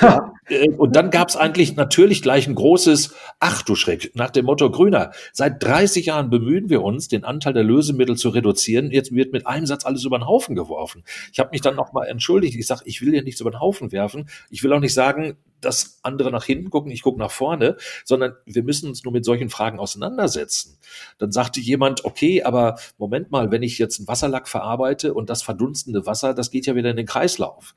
[0.00, 4.30] Ja, äh, und dann gab es eigentlich natürlich gleich ein großes Ach du Schreck, nach
[4.30, 5.12] dem Motto Grüner.
[5.32, 8.90] Seit 30 Jahren bemühen wir uns, den Anteil der Lösemittel zu reduzieren.
[8.90, 11.02] Jetzt wird mit einem Satz alles über den Haufen geworfen.
[11.32, 12.56] Ich habe mich dann nochmal entschuldigt.
[12.56, 14.28] Ich sage, ich will hier nichts über den Haufen werfen.
[14.50, 18.34] Ich will auch nicht sagen, dass andere nach hinten gucken, ich gucke nach vorne, sondern
[18.44, 20.78] wir müssen uns nur mit solchen Fragen auseinandersetzen.
[21.18, 25.42] Dann sagte jemand, okay, aber Moment mal, wenn ich jetzt einen Wasserlack verarbeite und das
[25.42, 27.74] verdunstende Wasser, das geht ja wieder in den Kreislauf.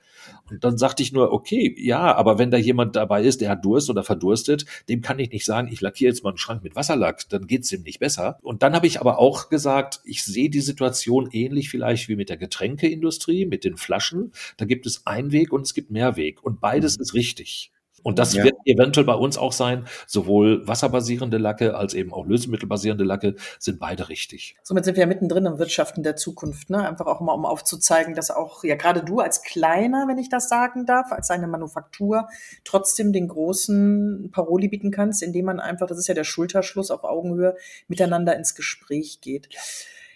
[0.50, 3.66] Und dann sagte ich nur, okay, ja, aber wenn da jemand dabei ist, der hat
[3.66, 6.76] Durst oder verdurstet, dem kann ich nicht sagen, ich lackiere jetzt mal einen Schrank mit
[6.76, 8.38] Wasserlack, dann geht's dem nicht besser.
[8.42, 12.30] Und dann habe ich aber auch gesagt, ich sehe die Situation ähnlich vielleicht wie mit
[12.30, 14.32] der Getränkeindustrie, mit den Flaschen.
[14.58, 16.44] Da gibt es Einweg und es gibt Mehrweg.
[16.44, 17.02] Und beides mhm.
[17.04, 17.71] ist richtig.
[18.04, 18.44] Und das ja.
[18.44, 19.86] wird eventuell bei uns auch sein.
[20.08, 24.56] Sowohl wasserbasierende Lacke als eben auch lösemittelbasierende Lacke sind beide richtig.
[24.64, 26.70] Somit sind wir ja mittendrin im Wirtschaften der Zukunft.
[26.70, 26.88] Ne?
[26.88, 30.50] Einfach auch mal, um aufzuzeigen, dass auch, ja, gerade du als Kleiner, wenn ich das
[30.50, 32.28] sagen darf, als eine Manufaktur,
[32.64, 37.04] trotzdem den großen Paroli bieten kannst, indem man einfach, das ist ja der Schulterschluss auf
[37.04, 37.56] Augenhöhe,
[37.88, 39.48] miteinander ins Gespräch geht.
[39.52, 39.60] Ja.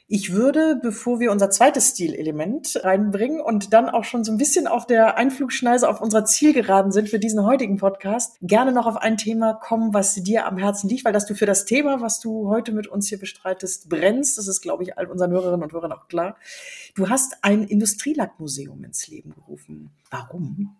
[0.07, 4.67] Ich würde, bevor wir unser zweites Stilelement reinbringen und dann auch schon so ein bisschen
[4.67, 9.17] auf der Einflugschneise auf unserer Zielgeraden sind für diesen heutigen Podcast, gerne noch auf ein
[9.17, 12.49] Thema kommen, was dir am Herzen liegt, weil dass du für das Thema, was du
[12.49, 14.37] heute mit uns hier bestreitest, brennst.
[14.37, 16.37] Das ist, glaube ich, all unseren Hörerinnen und Hörern auch klar.
[16.93, 19.89] Du hast ein Industrielackmuseum ins Leben gerufen.
[20.11, 20.75] Warum?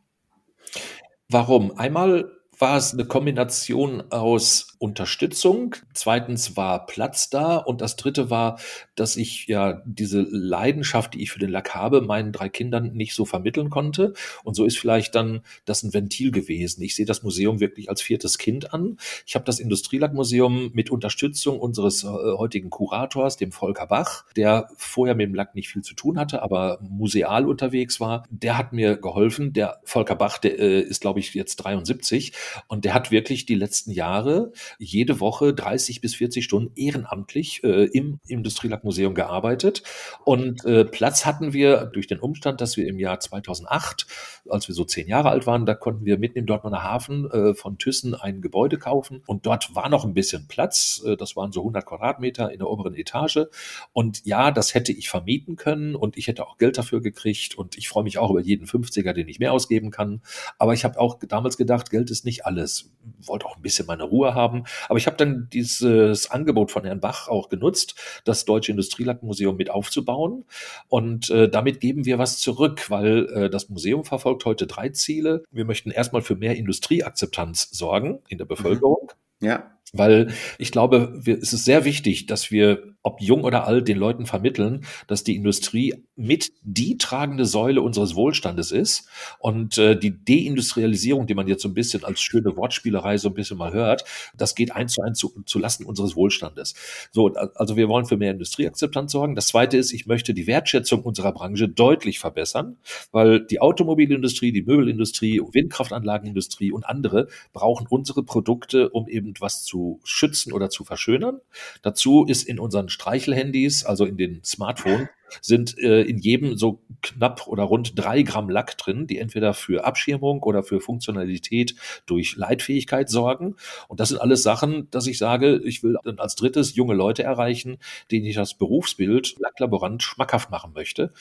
[1.30, 1.76] Warum?
[1.80, 8.60] Einmal war es eine Kombination aus Unterstützung, zweitens war Platz da und das dritte war,
[8.96, 13.14] dass ich ja diese Leidenschaft, die ich für den Lack habe, meinen drei Kindern nicht
[13.16, 14.14] so vermitteln konnte.
[14.44, 16.82] Und so ist vielleicht dann das ein Ventil gewesen.
[16.84, 18.98] Ich sehe das Museum wirklich als viertes Kind an.
[19.26, 25.16] Ich habe das Industrielackmuseum mit Unterstützung unseres äh, heutigen Kurators, dem Volker Bach, der vorher
[25.16, 28.26] mit dem Lack nicht viel zu tun hatte, aber museal unterwegs war.
[28.30, 29.54] Der hat mir geholfen.
[29.54, 32.34] Der Volker Bach, der äh, ist, glaube ich, jetzt 73
[32.68, 37.86] und der hat wirklich die letzten Jahre jede Woche 30 bis 40 Stunden ehrenamtlich äh,
[37.86, 39.84] im Industrielackmuseum gearbeitet.
[40.24, 44.08] Und äh, Platz hatten wir durch den Umstand, dass wir im Jahr 2008,
[44.50, 47.54] als wir so zehn Jahre alt waren, da konnten wir mitten im Dortmunder Hafen äh,
[47.54, 49.22] von Thyssen ein Gebäude kaufen.
[49.26, 51.02] Und dort war noch ein bisschen Platz.
[51.06, 53.48] Äh, das waren so 100 Quadratmeter in der oberen Etage.
[53.94, 57.56] Und ja, das hätte ich vermieten können und ich hätte auch Geld dafür gekriegt.
[57.56, 60.22] Und ich freue mich auch über jeden 50er, den ich mehr ausgeben kann.
[60.58, 62.92] Aber ich habe auch damals gedacht, Geld ist nicht alles.
[63.24, 64.64] Wollte auch ein bisschen meine Ruhe haben.
[64.90, 67.96] Aber ich habe dann dieses Angebot von Herrn Bach auch genutzt,
[68.26, 70.46] das Deutsche Industrielackmuseum mit aufzubauen.
[70.90, 75.44] Und äh, damit geben wir was zurück, weil äh, das Museum verfolgt heute drei Ziele.
[75.52, 79.12] Wir möchten erstmal für mehr Industrieakzeptanz sorgen in der Bevölkerung.
[79.40, 79.75] Ja.
[79.94, 84.00] Weil ich glaube, wir, es ist sehr wichtig, dass wir ob jung oder alt, den
[84.00, 90.26] Leuten vermitteln, dass die Industrie mit die tragende Säule unseres Wohlstandes ist und äh, die
[90.26, 94.06] Deindustrialisierung, die man jetzt so ein bisschen als schöne Wortspielerei so ein bisschen mal hört,
[94.36, 96.74] das geht eins zu eins zu, zu Lasten unseres Wohlstandes.
[97.12, 99.36] So, also wir wollen für mehr Industrieakzeptanz sorgen.
[99.36, 102.78] Das zweite ist, ich möchte die Wertschätzung unserer Branche deutlich verbessern,
[103.12, 109.75] weil die Automobilindustrie, die Möbelindustrie, Windkraftanlagenindustrie und andere brauchen unsere Produkte, um eben was zu
[110.04, 111.40] schützen oder zu verschönern.
[111.82, 115.08] Dazu ist in unseren Streichelhandys, also in den Smartphones,
[115.42, 119.86] sind äh, in jedem so knapp oder rund drei Gramm Lack drin, die entweder für
[119.86, 123.56] Abschirmung oder für Funktionalität durch Leitfähigkeit sorgen.
[123.88, 127.24] Und das sind alles Sachen, dass ich sage, ich will dann als drittes junge Leute
[127.24, 127.78] erreichen,
[128.12, 131.12] denen ich das Berufsbild Lacklaborant schmackhaft machen möchte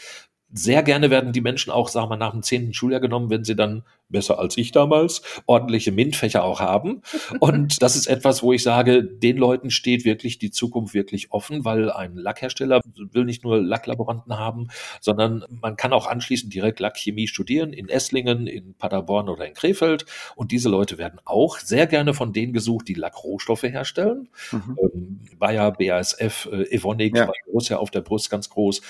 [0.52, 3.56] sehr gerne werden die Menschen auch, sagen wir, nach dem zehnten Schuljahr genommen, wenn sie
[3.56, 7.02] dann besser als ich damals ordentliche MINT-Fächer auch haben.
[7.40, 11.64] Und das ist etwas, wo ich sage, den Leuten steht wirklich die Zukunft wirklich offen,
[11.64, 14.68] weil ein Lackhersteller will nicht nur Lacklaboranten haben,
[15.00, 20.06] sondern man kann auch anschließend direkt Lackchemie studieren in Esslingen, in Paderborn oder in Krefeld.
[20.36, 24.28] Und diese Leute werden auch sehr gerne von denen gesucht, die Lackrohstoffe herstellen.
[24.52, 24.78] Mhm.
[24.80, 27.30] Ähm, Bayer, BASF, äh, Evonik, ja.
[27.46, 28.82] Borussia auf der Brust ganz groß.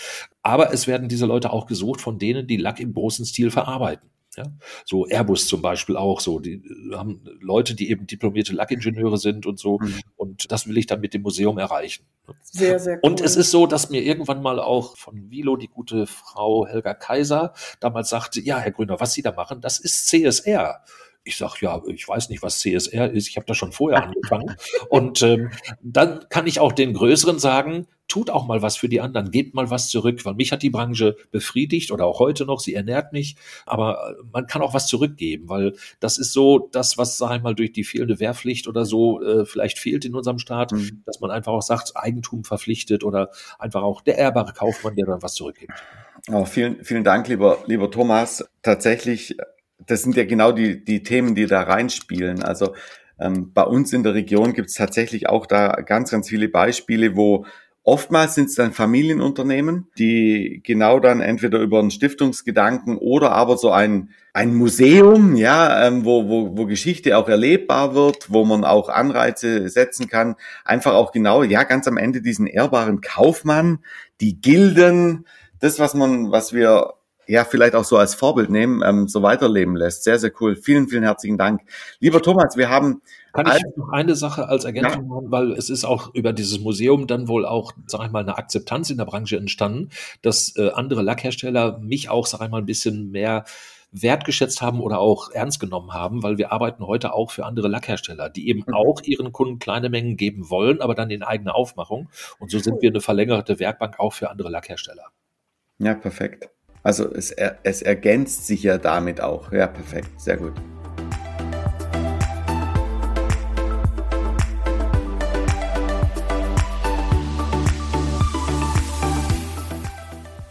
[0.42, 4.10] Aber es werden diese Leute auch gesucht von denen, die Lack im großen Stil verarbeiten.
[4.36, 4.46] Ja,
[4.84, 6.40] so Airbus zum Beispiel auch so.
[6.40, 9.78] Die äh, haben Leute, die eben diplomierte Lackingenieure sind und so.
[9.78, 10.00] Mhm.
[10.16, 12.04] Und das will ich dann mit dem Museum erreichen.
[12.42, 13.00] Sehr, sehr cool.
[13.02, 16.94] Und es ist so, dass mir irgendwann mal auch von Vilo die gute Frau Helga
[16.94, 20.80] Kaiser damals sagte, ja, Herr Grüner, was Sie da machen, das ist CSR.
[21.24, 23.28] Ich sag ja, ich weiß nicht, was CSR ist.
[23.28, 24.56] Ich habe da schon vorher angefangen.
[24.88, 25.50] Und ähm,
[25.82, 29.54] dann kann ich auch den Größeren sagen, tut auch mal was für die anderen, gebt
[29.54, 33.12] mal was zurück, weil mich hat die Branche befriedigt oder auch heute noch, sie ernährt
[33.12, 37.36] mich, aber äh, man kann auch was zurückgeben, weil das ist so das, was, sag
[37.36, 41.02] ich mal, durch die fehlende Wehrpflicht oder so äh, vielleicht fehlt in unserem Staat, mhm.
[41.06, 45.22] dass man einfach auch sagt, Eigentum verpflichtet oder einfach auch der ehrbare Kaufmann, der dann
[45.22, 45.72] was zurückgibt.
[46.30, 48.48] Oh, vielen, vielen Dank, lieber, lieber Thomas.
[48.62, 49.36] Tatsächlich,
[49.86, 52.42] das sind ja genau die, die Themen, die da reinspielen.
[52.42, 52.74] Also
[53.18, 57.16] ähm, bei uns in der Region gibt es tatsächlich auch da ganz, ganz viele Beispiele,
[57.16, 57.44] wo
[57.86, 63.70] Oftmals sind es dann Familienunternehmen, die genau dann entweder über einen Stiftungsgedanken oder aber so
[63.70, 68.88] ein, ein Museum, ja, ähm, wo, wo, wo Geschichte auch erlebbar wird, wo man auch
[68.88, 73.80] Anreize setzen kann, einfach auch genau, ja, ganz am Ende diesen ehrbaren Kaufmann,
[74.18, 75.26] die Gilden,
[75.60, 76.94] das, was man, was wir
[77.26, 80.04] ja vielleicht auch so als Vorbild nehmen, ähm, so weiterleben lässt.
[80.04, 80.56] Sehr, sehr cool.
[80.56, 81.62] Vielen, vielen herzlichen Dank.
[82.00, 83.00] Lieber Thomas, wir haben
[83.34, 87.08] kann ich noch eine Sache als Ergänzung machen, weil es ist auch über dieses Museum
[87.08, 89.90] dann wohl auch, sag ich mal, eine Akzeptanz in der Branche entstanden,
[90.22, 93.44] dass äh, andere Lackhersteller mich auch, sag ich mal, ein bisschen mehr
[93.90, 98.28] wertgeschätzt haben oder auch ernst genommen haben, weil wir arbeiten heute auch für andere Lackhersteller,
[98.28, 98.74] die eben mhm.
[98.74, 102.08] auch ihren Kunden kleine Mengen geben wollen, aber dann in eigene Aufmachung.
[102.38, 105.06] Und so sind wir eine verlängerte Werkbank auch für andere Lackhersteller.
[105.78, 106.50] Ja, perfekt.
[106.84, 107.30] Also es,
[107.62, 109.50] es ergänzt sich ja damit auch.
[109.52, 110.20] Ja, perfekt.
[110.20, 110.52] Sehr gut.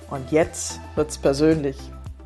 [0.09, 1.77] Und jetzt wird's persönlich.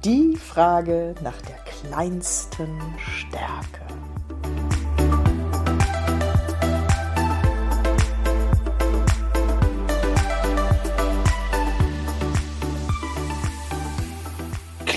[0.06, 3.82] Die Frage nach der kleinsten Stärke.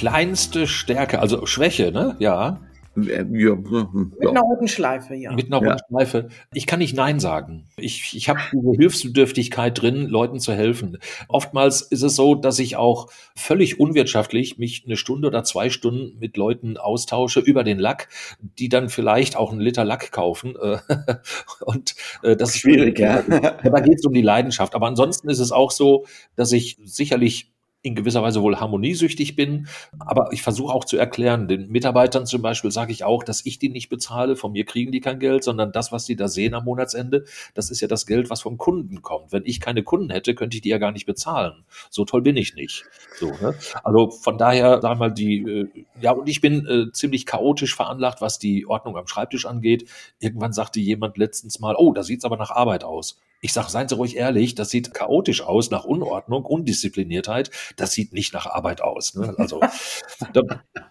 [0.01, 2.17] Kleinste Stärke, also Schwäche, ne?
[2.21, 2.59] Ja.
[2.97, 3.55] Ja, ja.
[3.55, 5.31] Mit einer roten Schleife, ja.
[5.33, 5.87] Mit einer roten ja.
[5.87, 6.29] Schleife.
[6.55, 7.67] Ich kann nicht Nein sagen.
[7.77, 10.97] Ich, ich habe diese Hilfsbedürftigkeit drin, Leuten zu helfen.
[11.29, 16.19] Oftmals ist es so, dass ich auch völlig unwirtschaftlich mich eine Stunde oder zwei Stunden
[16.19, 18.09] mit Leuten austausche über den Lack,
[18.41, 20.57] die dann vielleicht auch einen Liter Lack kaufen.
[21.61, 23.21] Und äh, das ist schwierig, ja.
[23.63, 24.75] Da geht es um die Leidenschaft.
[24.75, 29.67] Aber ansonsten ist es auch so, dass ich sicherlich in gewisser Weise wohl harmoniesüchtig bin.
[29.99, 33.59] Aber ich versuche auch zu erklären, den Mitarbeitern zum Beispiel sage ich auch, dass ich
[33.59, 34.37] die nicht bezahle.
[34.37, 37.71] Von mir kriegen die kein Geld, sondern das, was die da sehen am Monatsende, das
[37.71, 39.33] ist ja das Geld, was vom Kunden kommt.
[39.33, 41.65] Wenn ich keine Kunden hätte, könnte ich die ja gar nicht bezahlen.
[41.89, 42.85] So toll bin ich nicht.
[43.19, 43.55] So, ne?
[43.83, 45.69] Also von daher, sag mal, die, äh,
[46.01, 49.89] ja, und ich bin äh, ziemlich chaotisch veranlagt, was die Ordnung am Schreibtisch angeht.
[50.19, 53.19] Irgendwann sagte jemand letztens mal, oh, da sieht's aber nach Arbeit aus.
[53.43, 57.51] Ich sage, seien Sie ruhig ehrlich, das sieht chaotisch aus, nach Unordnung, Undiszipliniertheit.
[57.77, 59.15] Das sieht nicht nach Arbeit aus.
[59.15, 59.35] Ne?
[59.39, 59.61] Also
[60.35, 60.43] da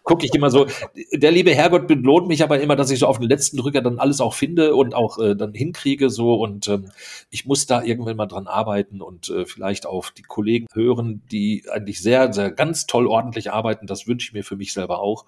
[0.04, 0.66] gucke ich immer so,
[1.14, 4.00] der liebe Herrgott belohnt mich aber immer, dass ich so auf den letzten Drücker dann
[4.00, 6.92] alles auch finde und auch äh, dann hinkriege so und ähm,
[7.30, 11.66] ich muss da irgendwann mal dran arbeiten und äh, vielleicht auf die Kollegen hören, die
[11.70, 13.86] eigentlich sehr, sehr ganz toll ordentlich arbeiten.
[13.86, 15.26] Das wünsche ich mir für mich selber auch.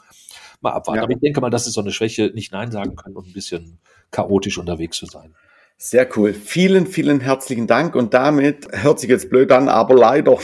[0.61, 0.97] Mal abwarten.
[0.97, 1.03] Ja.
[1.03, 3.33] Aber ich denke mal, das ist so eine Schwäche, nicht Nein sagen können und ein
[3.33, 3.79] bisschen
[4.09, 5.35] chaotisch unterwegs zu sein.
[5.83, 6.35] Sehr cool.
[6.35, 7.95] Vielen, vielen herzlichen Dank.
[7.95, 10.37] Und damit hört sich jetzt blöd an, aber leider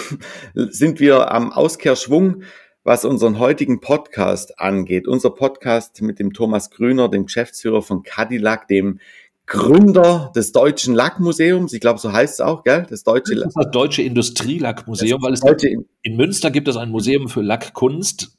[0.56, 2.41] sind wir am Auskehrschwung,
[2.84, 5.08] was unseren heutigen Podcast angeht.
[5.08, 9.00] Unser Podcast mit dem Thomas Grüner, dem Geschäftsführer von Cadillac, dem
[9.45, 11.71] Gründer des Deutschen Lackmuseums.
[11.71, 12.88] Ich glaube, so heißt es auch, gell?
[12.89, 17.30] Das Deutsche, das, das Deutsche Industrielackmuseum, weil es in, in Münster gibt es ein Museum
[17.30, 18.37] für Lackkunst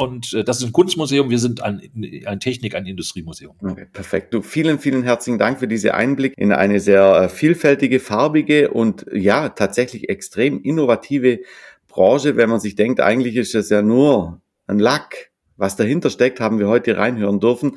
[0.00, 1.82] und äh, das ist ein Kunstmuseum, wir sind ein,
[2.24, 3.56] ein Technik-, ein Industriemuseum.
[3.62, 4.32] Okay, perfekt.
[4.32, 9.04] Du, vielen, vielen herzlichen Dank für diese Einblick in eine sehr äh, vielfältige, farbige und
[9.12, 11.40] ja, tatsächlich extrem innovative
[11.86, 12.36] Branche.
[12.36, 15.32] Wenn man sich denkt, eigentlich ist es ja nur ein Lack.
[15.58, 17.76] Was dahinter steckt, haben wir heute reinhören dürfen.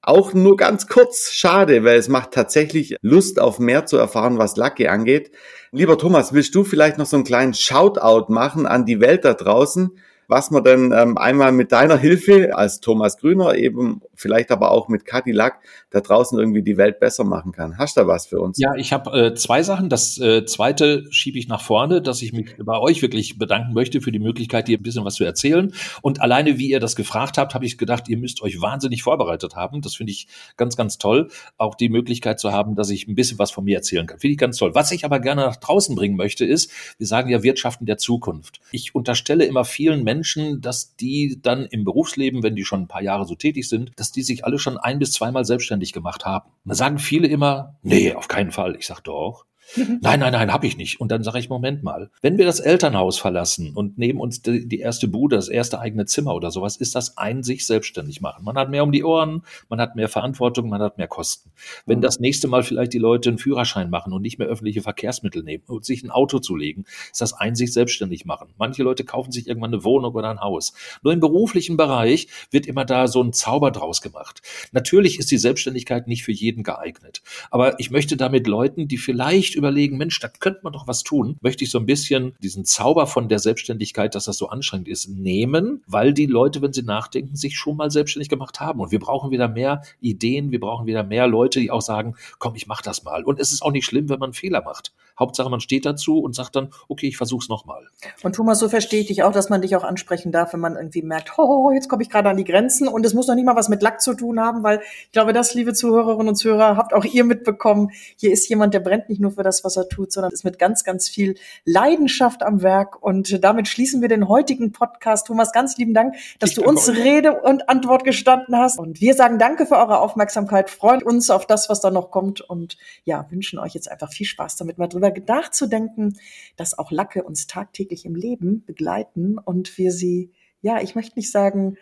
[0.00, 1.32] Auch nur ganz kurz.
[1.32, 5.32] Schade, weil es macht tatsächlich Lust auf mehr zu erfahren, was Lacke angeht.
[5.72, 9.34] Lieber Thomas, willst du vielleicht noch so einen kleinen Shoutout machen an die Welt da
[9.34, 9.98] draußen?
[10.28, 14.88] Was man dann ähm, einmal mit deiner Hilfe als Thomas Grüner eben, vielleicht aber auch
[14.88, 17.78] mit Cadillac da draußen irgendwie die Welt besser machen kann.
[17.78, 18.58] Hast du da was für uns?
[18.58, 19.88] Ja, ich habe äh, zwei Sachen.
[19.88, 24.00] Das äh, zweite schiebe ich nach vorne, dass ich mich bei euch wirklich bedanken möchte
[24.00, 25.72] für die Möglichkeit, dir ein bisschen was zu erzählen.
[26.02, 29.56] Und alleine, wie ihr das gefragt habt, habe ich gedacht, ihr müsst euch wahnsinnig vorbereitet
[29.56, 29.80] haben.
[29.82, 31.28] Das finde ich ganz, ganz toll.
[31.56, 34.18] Auch die Möglichkeit zu haben, dass ich ein bisschen was von mir erzählen kann.
[34.18, 34.74] Finde ich ganz toll.
[34.74, 38.60] Was ich aber gerne nach draußen bringen möchte, ist, wir sagen ja Wirtschaften der Zukunft.
[38.70, 43.02] Ich unterstelle immer vielen Menschen, dass die dann im Berufsleben, wenn die schon ein paar
[43.02, 46.50] Jahre so tätig sind, dass die sich alle schon ein bis zweimal selbstständig gemacht haben.
[46.66, 48.76] Da sagen viele immer, nee, auf keinen Fall.
[48.76, 49.46] Ich sage doch,
[49.76, 51.00] nein, nein, nein, habe ich nicht.
[51.00, 54.68] Und dann sage ich, Moment mal, wenn wir das Elternhaus verlassen und neben uns die,
[54.68, 58.44] die, erste Bude, das erste eigene Zimmer oder sowas, ist das ein sich selbstständig machen.
[58.44, 61.50] Man hat mehr um die Ohren, man hat mehr Verantwortung, man hat mehr Kosten.
[61.86, 65.42] Wenn das nächste Mal vielleicht die Leute einen Führerschein machen und nicht mehr öffentliche Verkehrsmittel
[65.42, 68.48] nehmen und sich ein Auto zulegen, ist das ein sich selbstständig machen.
[68.58, 70.74] Manche Leute kaufen sich irgendwann eine Wohnung oder ein Haus.
[71.02, 74.42] Nur im beruflichen Bereich wird immer da so ein Zauber draus gemacht.
[74.72, 77.22] Natürlich ist die Selbstständigkeit nicht für jeden geeignet.
[77.50, 81.36] Aber ich möchte damit Leuten, die vielleicht überlegen, Mensch, da könnte man doch was tun,
[81.40, 85.08] möchte ich so ein bisschen diesen Zauber von der Selbstständigkeit, dass das so anstrengend ist,
[85.08, 88.80] nehmen, weil die Leute, wenn sie nachdenken, sich schon mal selbstständig gemacht haben.
[88.80, 92.54] Und wir brauchen wieder mehr Ideen, wir brauchen wieder mehr Leute, die auch sagen, komm,
[92.54, 93.24] ich mach das mal.
[93.24, 94.92] Und es ist auch nicht schlimm, wenn man Fehler macht.
[95.18, 97.86] Hauptsache, man steht dazu und sagt dann, okay, ich versuch's nochmal.
[98.22, 100.76] Und Thomas, so verstehe ich dich auch, dass man dich auch ansprechen darf, wenn man
[100.76, 103.44] irgendwie merkt, ho, jetzt komme ich gerade an die Grenzen und es muss noch nicht
[103.44, 106.76] mal was mit Lack zu tun haben, weil ich glaube, das, liebe Zuhörerinnen und Zuhörer,
[106.76, 109.88] habt auch ihr mitbekommen, hier ist jemand, der brennt nicht nur für das, was er
[109.88, 114.28] tut, sondern ist mit ganz, ganz viel Leidenschaft am Werk und damit schließen wir den
[114.28, 115.26] heutigen Podcast.
[115.26, 116.98] Thomas, ganz lieben Dank, dass ich du uns euch.
[116.98, 121.46] Rede und Antwort gestanden hast und wir sagen danke für eure Aufmerksamkeit, freuen uns auf
[121.46, 124.88] das, was da noch kommt und ja, wünschen euch jetzt einfach viel Spaß damit, mal
[124.88, 126.18] drüber nachzudenken,
[126.56, 131.30] dass auch Lacke uns tagtäglich im Leben begleiten und wir sie, ja, ich möchte nicht
[131.30, 131.76] sagen,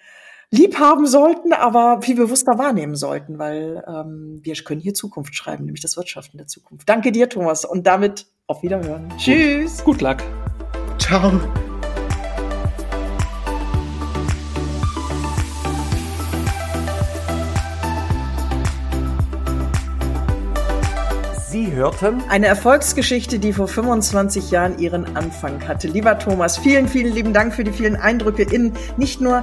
[0.51, 5.65] lieb haben sollten, aber viel bewusster wahrnehmen sollten, weil ähm, wir können hier Zukunft schreiben,
[5.65, 6.89] nämlich das Wirtschaften der Zukunft.
[6.89, 9.09] Danke dir, Thomas, und damit auf Wiederhören.
[9.09, 9.19] Gut.
[9.19, 9.83] Tschüss.
[9.83, 10.19] Gut Luck.
[10.99, 11.33] Ciao.
[21.73, 25.89] Hörten eine Erfolgsgeschichte, die vor 25 Jahren ihren Anfang hatte.
[25.89, 29.43] Lieber Thomas, vielen, vielen lieben Dank für die vielen Eindrücke in nicht nur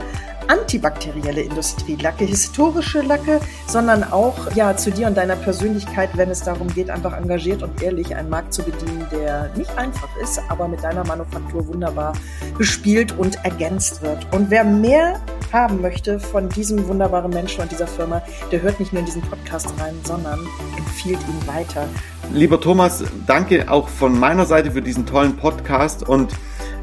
[0.49, 6.67] antibakterielle Industrielacke, historische Lacke, sondern auch ja zu dir und deiner Persönlichkeit, wenn es darum
[6.67, 10.83] geht, einfach engagiert und ehrlich einen Markt zu bedienen, der nicht einfach ist, aber mit
[10.83, 12.13] deiner Manufaktur wunderbar
[12.57, 14.25] bespielt und ergänzt wird.
[14.33, 15.21] Und wer mehr
[15.53, 18.21] haben möchte von diesem wunderbaren Menschen und dieser Firma,
[18.51, 20.39] der hört nicht nur in diesen Podcast rein, sondern
[20.77, 21.87] empfiehlt ihn weiter.
[22.33, 26.33] Lieber Thomas, danke auch von meiner Seite für diesen tollen Podcast und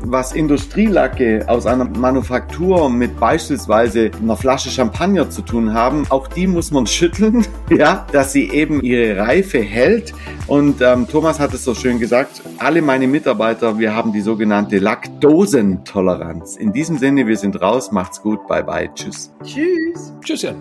[0.03, 6.47] was Industrielacke aus einer Manufaktur mit beispielsweise einer Flasche Champagner zu tun haben, auch die
[6.47, 10.13] muss man schütteln, ja, dass sie eben ihre Reife hält.
[10.47, 14.79] Und ähm, Thomas hat es so schön gesagt, alle meine Mitarbeiter, wir haben die sogenannte
[14.79, 16.57] Laktosentoleranz.
[16.57, 19.33] In diesem Sinne, wir sind raus, macht's gut, bye bye, tschüss.
[19.43, 20.13] Tschüss.
[20.25, 20.57] Tschüss, Jan.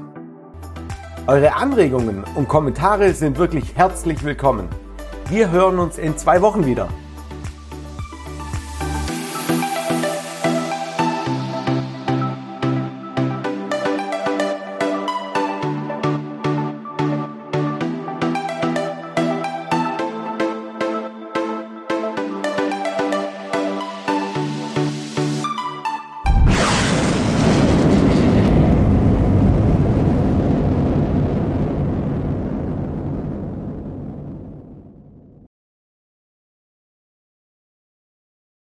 [1.27, 4.69] Eure Anregungen und Kommentare sind wirklich herzlich willkommen.
[5.27, 6.87] Wir hören uns in zwei Wochen wieder.